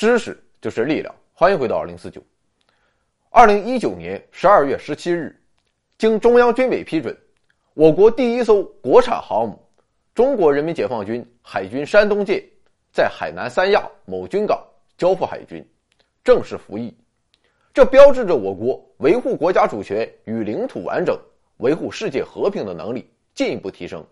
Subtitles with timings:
[0.00, 1.14] 知识就是力量。
[1.34, 2.22] 欢迎回到二零四九。
[3.28, 5.38] 二零一九年十二月十七日，
[5.98, 7.14] 经中央军委批准，
[7.74, 9.62] 我国第一艘国产航母——
[10.16, 12.42] 中国人民解放军海军山东舰，
[12.90, 15.62] 在海南三亚某军港交付海军，
[16.24, 16.96] 正式服役。
[17.74, 21.14] 这标志着我国维护国家主权与领土完整、
[21.58, 24.02] 维护世界和平的能力进一步提升。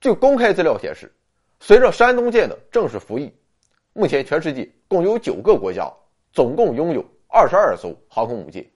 [0.00, 1.12] 据公开资料显示，
[1.60, 3.30] 随着山东舰的正式服役，
[3.96, 5.90] 目前全世界共有九个国家
[6.32, 8.68] 总共拥有二十二艘航空母舰，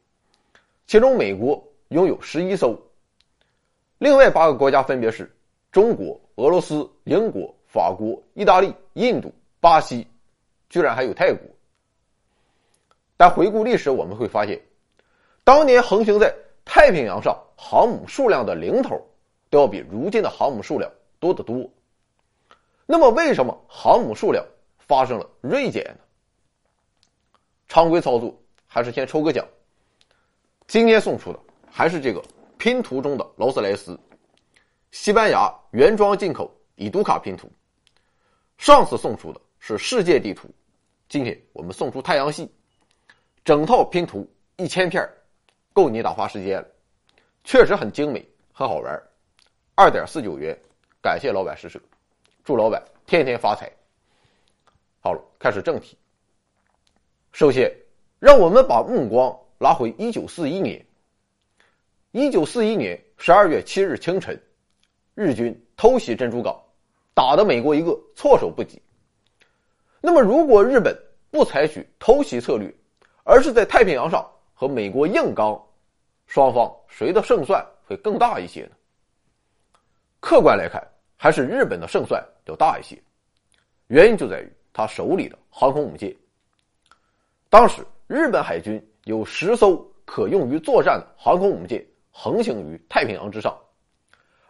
[0.87, 2.81] 其中美国拥有十一艘，
[3.99, 5.29] 另外八个国家分别是
[5.73, 10.07] 中国、俄罗斯、英国、法国、意大利、印度、巴西，
[10.71, 11.41] 居然还有泰国。
[13.17, 14.61] 但回顾历史，我们会发现，
[15.43, 16.33] 当年横行在
[16.65, 19.05] 太平洋上航母数量的零头，
[19.51, 20.89] 都要比如今的航母数量
[21.19, 21.69] 多得多。
[22.87, 24.47] 那么，为什么航母数量
[24.89, 26.01] 发生了锐减呢？
[27.69, 28.35] 常规操作
[28.67, 29.47] 还是先抽个奖。
[30.67, 31.39] 今天送出的
[31.71, 32.25] 还是这个
[32.57, 34.01] 拼图中的劳斯莱斯，
[34.91, 37.51] 西班牙原装进口以杜卡拼图。
[38.57, 40.49] 上次送出的是世界地图，
[41.09, 42.51] 今天我们送出太阳系。
[43.45, 45.09] 整套拼图一千片，
[45.73, 46.69] 够你打发时间了，
[47.45, 49.03] 确实很精美，很好玩。
[49.75, 50.59] 二点四九元，
[51.01, 51.79] 感谢老板施舍，
[52.43, 53.71] 祝老板天天发财。
[55.09, 55.97] 好了，开始正题。
[57.33, 57.75] 首先，
[58.19, 60.85] 让我们把目光拉回一九四一年。
[62.11, 64.39] 一九四一年十二月七日清晨，
[65.15, 66.55] 日军偷袭珍珠港，
[67.15, 68.83] 打得美国一个措手不及。
[70.03, 70.95] 那么，如果日本
[71.31, 72.71] 不采取偷袭策略，
[73.25, 75.59] 而是在太平洋上和美国硬刚，
[76.27, 78.73] 双方谁的胜算会更大一些呢？
[80.21, 83.03] 客观来看，还是日本的胜算要大一些。
[83.87, 86.15] 原因就在于他手里的航空母舰。
[87.49, 93.57] 当时日本海军有十艘可用于作战的航空母舰横行于太平洋之上，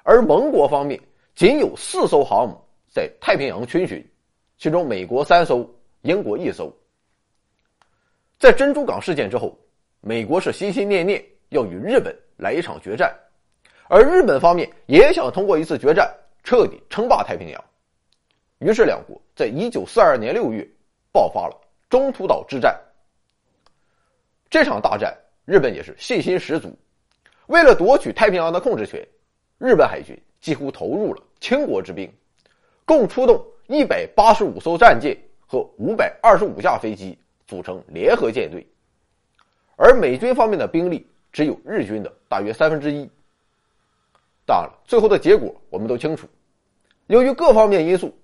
[0.03, 1.01] 而盟国方面
[1.35, 4.05] 仅有四艘航母在太平洋群巡，
[4.57, 5.69] 其中美国三艘，
[6.03, 6.73] 英国一艘。
[8.39, 9.59] 在珍珠港事件之后，
[10.01, 13.13] 美国是心心念念要与日本来一场决战，
[13.89, 16.13] 而日本方面也想通过一次决战
[16.43, 17.65] 彻底称霸太平洋。
[18.59, 20.67] 于是，两国在一九四二年六月
[21.13, 22.79] 爆发了中途岛之战。
[24.51, 26.77] 这场大战，日本也是信心十足。
[27.47, 29.07] 为了夺取太平洋的控制权，
[29.59, 32.13] 日本海军几乎投入了倾国之兵，
[32.85, 37.19] 共出动一百八十五艘战舰和五百二十五架飞机。
[37.49, 38.63] 组成联合舰队，
[39.77, 43.11] 而美军方面的兵力只有日军的大约三分之一。
[44.45, 46.29] 当然了，最后的结果我们都清楚。
[47.07, 48.15] 由于各方面因素，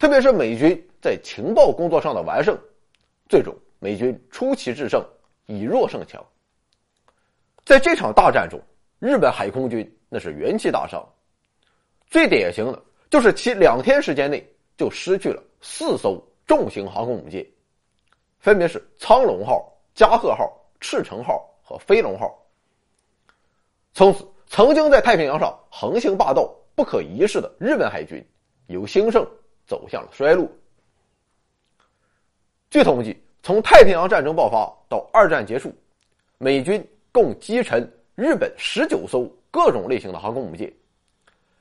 [0.00, 2.58] 特别是美军在情报工作上的完胜，
[3.28, 5.04] 最终美军出奇制胜，
[5.44, 6.24] 以弱胜强。
[7.66, 8.58] 在这场大战中，
[8.98, 11.06] 日本海空军那是元气大伤，
[12.06, 14.42] 最典型的就是其两天时间内
[14.74, 17.46] 就失去了四艘重型航空母舰。
[18.38, 20.50] 分别是苍龙号、加贺号、
[20.80, 22.34] 赤城号和飞龙号。
[23.92, 28.26] 从此，曾经在太平洋上横行霸道、不可一世的日本海军，
[28.68, 29.28] 由兴盛
[29.70, 30.50] 走向了衰落。
[32.68, 35.72] 据统计，从太平洋战争爆发到二战结束，
[36.38, 40.72] 美军共击沉日本十九艘各种类型的航空母舰。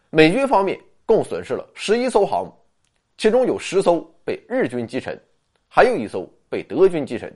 [0.09, 2.53] 美军方面共损失了十一艘航母，
[3.15, 5.15] 其中有十艘被日军击沉，
[5.67, 6.27] 还有一艘。
[6.51, 7.31] 被德军击沉。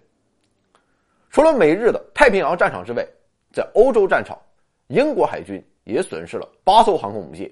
[1.29, 3.07] 除了美日的太平洋战场之外，
[3.51, 4.35] 在欧洲战场，
[4.87, 7.47] 英国海军也损失了八艘航空母舰，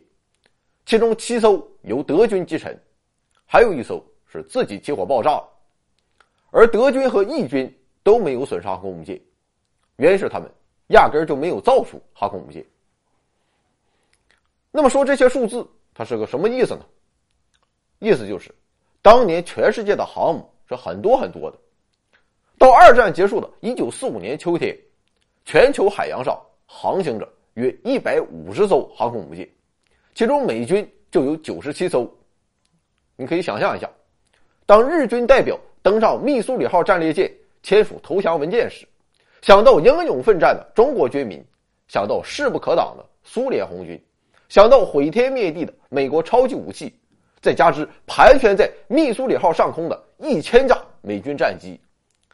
[0.88, 2.76] 其中七艘由德军击沉，
[3.52, 4.02] 还有一艘
[4.32, 5.50] 是自己起火爆炸了。
[6.52, 7.70] 而德军和意军
[8.02, 9.20] 都没有损伤航空母舰，
[9.98, 10.50] 原因是他们
[10.88, 12.66] 压根就没有造出航空母舰。
[14.72, 16.86] 那么说这些数字，它是个什么意思呢？
[18.00, 18.56] 意思就是，
[19.02, 20.50] 当年全世界的航母。
[20.70, 21.58] 是很多很多的。
[22.58, 24.74] 到二战结束的1945年秋天，
[25.44, 29.50] 全球海洋上航行着约150艘航空母舰，
[30.16, 32.09] 其中美军就有97艘。
[33.16, 33.90] 你可以想象一下，
[34.66, 37.31] 当日军代表登上密苏里号战列舰
[37.63, 38.87] 签署投降文件时，
[39.41, 41.43] 想到英勇奋战的中国军民，
[41.87, 44.02] 想到势不可挡的苏联红军，
[44.49, 46.93] 想到毁天灭地的美国超级武器。
[47.41, 51.81] 再加之盘旋在密苏里号上空的一千架美军战机，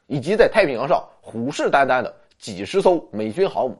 [0.05, 3.77] 以及在太平洋上虎视眈眈的几十艘美军航母，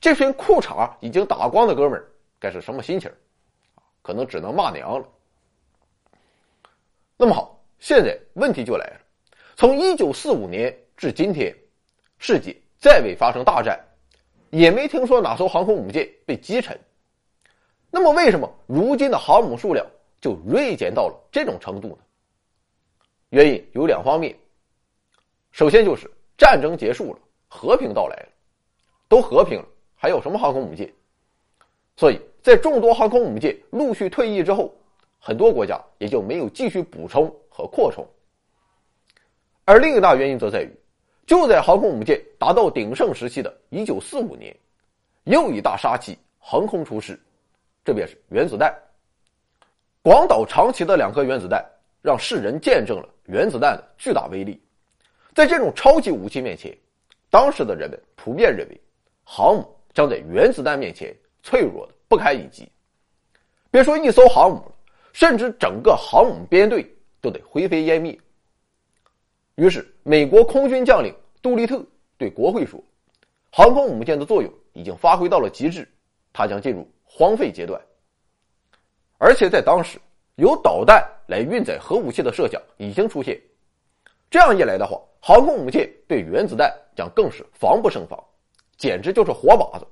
[0.00, 2.06] 这群裤衩已经打光的哥们儿
[2.38, 3.10] 该是什么心情
[4.02, 5.06] 可能只能骂娘了。
[7.18, 9.00] 那么好，现在问题就来了，
[9.56, 11.56] 从一九四五年至今天，
[12.18, 13.82] 世界再未发生大战，
[14.50, 16.78] 也没听说哪艘航空母舰被击沉。
[17.90, 19.86] 那么，为什么如今的航母数量
[20.20, 21.98] 就锐减到了这种程度呢？
[23.30, 24.36] 原因有两方面。
[25.52, 27.18] 首先就是战争结束了，
[27.48, 28.28] 和平到来了，
[29.08, 30.92] 都和平了，还有什么航空母舰？
[31.96, 34.74] 所以在众多航空母舰陆续退役之后，
[35.26, 38.06] 很多国家也就没有继续补充和扩充。
[39.64, 40.70] 而另一大原因则在于，
[41.26, 44.56] 就在航空母舰达到鼎盛时期的1945年，
[45.24, 47.18] 又一大杀器横空出世，
[47.84, 48.72] 这便是原子弹。
[50.00, 51.60] 广岛、长崎的两颗原子弹，
[52.02, 54.62] 让世人见证了原子弹的巨大威力。
[55.34, 56.72] 在这种超级武器面前，
[57.30, 58.80] 当时的人们普遍认为，
[59.24, 61.12] 航母将在原子弹面前。
[61.42, 62.68] 脆弱的不堪一击，
[63.70, 64.72] 别说一艘航母了，
[65.16, 66.86] 甚至整个航母编队
[67.22, 68.20] 都得灰飞烟灭。
[69.54, 71.10] 于是，美国空军将领
[71.40, 71.82] 杜立特
[72.18, 72.78] 对国会说
[73.50, 75.88] ：“航空母舰的作用已经发挥到了极致，
[76.34, 77.80] 它将进入荒废阶段。”
[79.16, 79.98] 而且在当时，
[80.34, 83.40] 由导弹来运载核武器的设想已经出现，
[84.28, 88.22] 这样一来的话，航空母舰对原子弹将更是防不胜防，
[88.76, 89.86] 简直就是活靶子。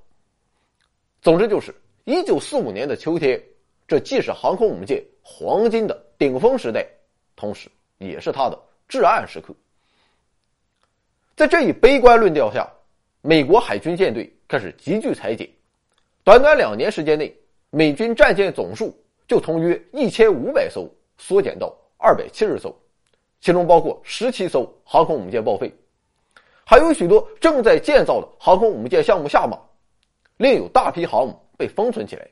[1.22, 1.74] 总之，就是
[2.04, 3.42] 一九四五年的秋天，
[3.86, 6.86] 这既是航空母舰黄金的顶峰时代，
[7.36, 8.58] 同时也是它的
[8.88, 9.54] 至暗时刻。
[11.36, 12.68] 在这一悲观论调下，
[13.20, 15.48] 美国海军舰队开始急剧裁减，
[16.22, 17.36] 短短两年时间内，
[17.70, 18.96] 美军战舰总数
[19.26, 20.88] 就从约一千五百艘
[21.18, 22.74] 缩减到二百七十艘，
[23.40, 25.72] 其中包括十七艘航空母舰报废，
[26.64, 29.58] 还有许多正在建造的航空母舰项目下马。
[30.36, 32.28] 另有大批航母被封存起来，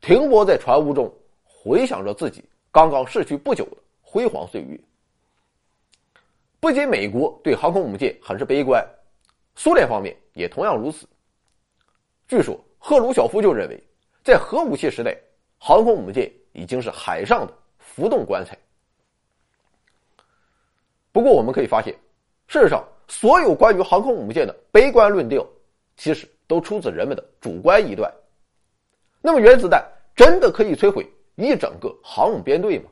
[0.00, 1.12] 停泊在船坞中，
[1.44, 4.78] 回想着自己刚刚逝去不久的辉煌岁月。
[6.60, 8.84] 不仅美国对航空母舰很是悲观，
[9.54, 11.06] 苏联方面也同样如此。
[12.28, 13.82] 据说赫鲁晓夫就认为，
[14.22, 15.16] 在核武器时代，
[15.58, 18.56] 航空母舰已经是海上的浮动棺材。
[21.12, 21.94] 不过，我们可以发现，
[22.46, 25.46] 事实上，所有关于航空母舰的悲观论调，
[25.96, 26.28] 其实。
[26.48, 28.08] 都出自人们的主观臆断。
[29.26, 29.84] 那么，原子弹
[30.14, 32.88] 真的可以摧毁一整个航母编队吗？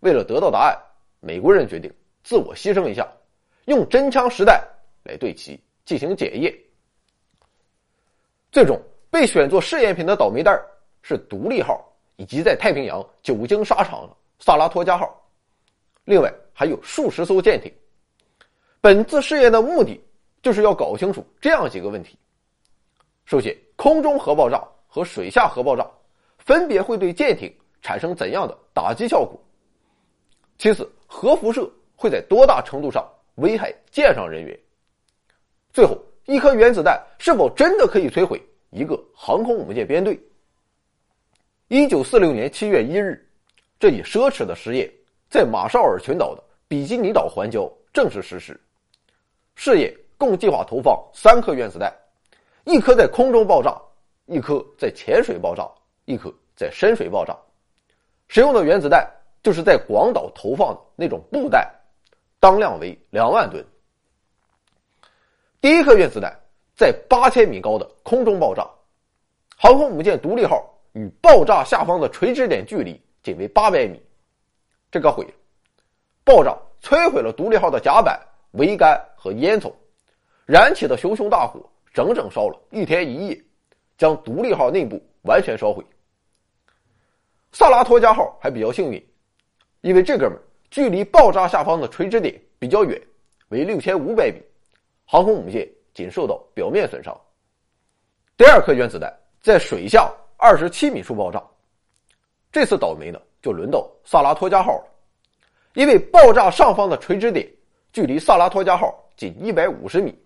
[0.00, 0.76] 为了得到答案，
[1.20, 1.90] 美国人决定
[2.22, 3.10] 自我牺牲一下，
[3.64, 4.62] 用真枪实弹
[5.02, 6.54] 来对其进行检验。
[8.52, 8.78] 最终
[9.10, 10.54] 被选作试验品的倒霉蛋
[11.00, 11.82] 是“独立号”
[12.16, 15.18] 以及在太平洋久经沙场的“萨拉托加号”，
[16.04, 17.72] 另外还有数十艘舰艇。
[18.82, 19.98] 本次试验的目的。
[20.42, 22.18] 就是要搞清楚这样几个问题：
[23.26, 25.88] 首先，空中核爆炸和水下核爆炸
[26.36, 27.50] 分别会对舰艇
[27.80, 29.40] 产生怎样的打击效果？
[30.58, 34.58] 其次，核辐射会在多大程度上危害舰上人员？
[35.72, 35.96] 最后，
[36.26, 40.20] 一颗原子弹是否真的可以摧毁一个航空母舰编队？
[41.68, 43.26] 一九四六年七月一日，
[43.78, 44.92] 这一奢侈的实验
[45.30, 48.60] 在马绍尔群岛的比基尼岛环礁正式实施，
[49.54, 49.96] 试验。
[50.20, 51.90] 共计划投放三颗原子弹，
[52.64, 53.80] 一颗在空中爆炸，
[54.30, 55.68] 一颗在浅水爆炸，
[56.04, 57.36] 一颗在深水爆炸。
[58.28, 59.04] 使用的原子弹
[59.42, 61.68] 就是在广岛投放的那种布弹，
[62.38, 63.66] 当量为两万吨。
[65.60, 66.32] 第一颗原子弹
[66.76, 68.64] 在八千米高的空中爆炸，
[69.58, 74.00] 航空母舰独立号与爆炸下方的垂直点距离仅为八百米，
[74.92, 75.32] 这个毁了。
[76.22, 78.20] 爆炸摧毁了独立号的甲板、
[78.52, 79.72] 桅杆和烟囱。
[80.46, 81.60] 燃起的熊熊大火，
[81.92, 83.44] 整整烧了一天一夜，
[84.00, 85.84] 将独立号内部完全烧毁。
[87.52, 89.06] 萨拉托加号还比较幸运，
[89.82, 90.38] 因为这哥们
[90.70, 92.98] 距离爆炸下方的垂直点比较远，
[93.50, 94.40] 为六千五百米，
[95.04, 97.14] 航空母舰仅受到表面损伤。
[98.38, 101.44] 第二颗原子弹在水下二十七米处爆炸，
[102.50, 104.84] 这次倒霉呢就轮到萨拉托加号了，
[105.74, 107.46] 因为爆炸上方的垂直点
[107.92, 110.18] 距离萨拉托加号仅一百五十米。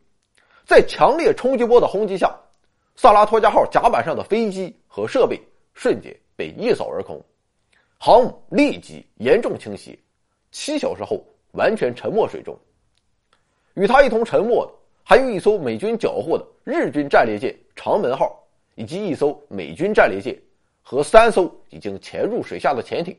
[0.64, 2.32] 在强烈冲击波的轰击下，
[2.96, 5.40] 萨拉托加号甲板上的飞机和设备
[5.72, 7.20] 瞬间被一扫而空，
[7.98, 9.98] 航母立即严重倾斜，
[10.50, 12.56] 七小时后完全沉没水中。
[13.74, 14.72] 与它一同沉没的
[15.02, 18.40] 还有一艘美军缴获的日军战列舰长门号，
[18.76, 20.40] 以及一艘美军战列舰
[20.80, 23.16] 和三艘已经潜入水下的潜艇。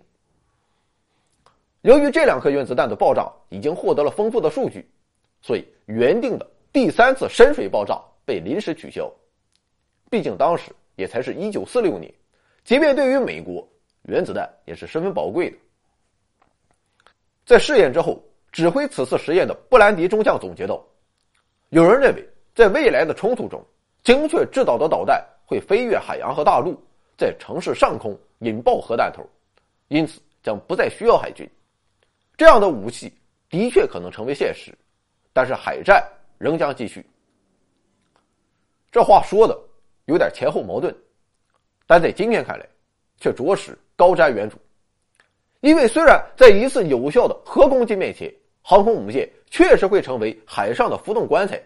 [1.81, 4.89] 由于这两颗原子弹的爆炸已经获得了丰富的数据，
[5.41, 6.49] 所以原定的。
[6.71, 9.09] 第三次深水爆炸被临时取消，
[10.15, 12.09] 毕竟当时也才是一九四六年，
[12.63, 13.67] 即便对于美国，
[14.03, 15.57] 原子弹也是十分宝贵的。
[17.45, 20.81] 在试验之后，指挥此次实验的布兰迪中将总结道
[21.67, 23.61] ：“有人认为，在未来的冲突中，
[24.05, 26.81] 精确制导的导弹会飞越海洋和大陆，
[27.17, 29.21] 在城市上空引爆核弹头，
[29.89, 31.45] 因此将不再需要海军。
[32.37, 33.11] 这样的武器
[33.49, 34.73] 的确可能成为现实，
[35.33, 36.01] 但是海战
[36.37, 37.05] 仍将继续。”
[38.89, 39.59] 这话说的
[40.05, 40.95] 有点前后矛盾，
[41.87, 42.67] 但在今天看来，
[43.17, 44.55] 却着实高瞻远瞩。
[45.61, 48.31] 因为虽然在一次有效的核攻击面前，
[48.61, 51.61] 航空母舰确实会成为海上的浮动棺材，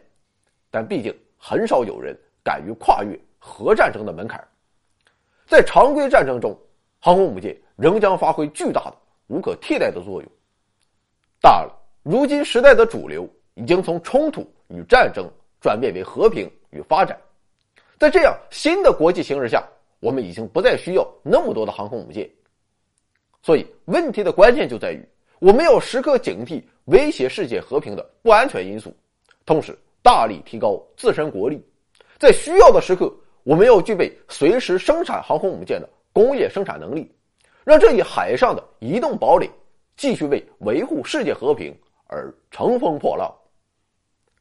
[0.72, 4.41] 但毕竟很少有人敢于跨越核战争的门槛。
[5.46, 6.58] 在常规战争中，
[7.00, 8.96] 航空母舰仍将发挥巨大的、
[9.27, 10.31] 无可替代的作用。
[11.41, 15.29] 当然了，如今时代的主流已经从冲突与战争
[15.60, 17.19] 转变为和平与发展，
[18.00, 19.62] 在这样新的国际形势下，
[20.00, 22.27] 我们已经不再需要那么多的航空母舰。
[23.44, 25.06] 所以，问题的关键就在于，
[25.39, 28.96] 我们要时刻警惕威胁世界和平的不安全因素，
[29.46, 31.62] 同时大力提高自身国力。
[32.18, 33.13] 在需要的时刻，
[33.44, 37.10] 我们要具备随时生产航空母舰的工业生产能力，
[37.65, 39.50] 让这一海上的移动堡垒
[39.98, 41.77] 继续为维护世界和平
[42.08, 43.29] 而乘风破浪。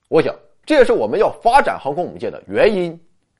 [0.08, 0.32] 我想，
[0.64, 2.98] 这也是我们要发展航空母舰的原因